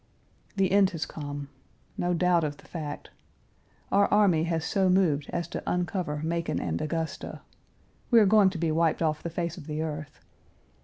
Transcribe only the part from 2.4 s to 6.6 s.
of the fact. Our army has so moved as to uncover Macon